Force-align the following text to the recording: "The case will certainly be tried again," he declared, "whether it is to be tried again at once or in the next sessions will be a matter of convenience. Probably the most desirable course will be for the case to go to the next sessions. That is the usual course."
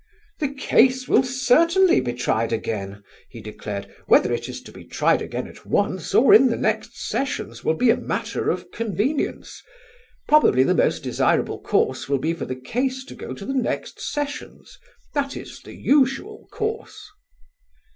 "The 0.39 0.51
case 0.55 1.07
will 1.07 1.21
certainly 1.21 2.01
be 2.01 2.13
tried 2.13 2.51
again," 2.51 3.03
he 3.29 3.39
declared, 3.39 3.93
"whether 4.07 4.33
it 4.33 4.49
is 4.49 4.59
to 4.63 4.71
be 4.71 4.83
tried 4.83 5.21
again 5.21 5.45
at 5.45 5.63
once 5.63 6.15
or 6.15 6.33
in 6.33 6.49
the 6.49 6.57
next 6.57 6.97
sessions 7.07 7.63
will 7.63 7.75
be 7.75 7.91
a 7.91 7.95
matter 7.95 8.49
of 8.49 8.71
convenience. 8.71 9.61
Probably 10.27 10.63
the 10.63 10.73
most 10.73 11.03
desirable 11.03 11.59
course 11.61 12.09
will 12.09 12.17
be 12.17 12.33
for 12.33 12.45
the 12.45 12.55
case 12.55 13.05
to 13.05 13.13
go 13.13 13.31
to 13.35 13.45
the 13.45 13.53
next 13.53 14.01
sessions. 14.01 14.75
That 15.13 15.37
is 15.37 15.61
the 15.61 15.75
usual 15.75 16.47
course." 16.51 17.07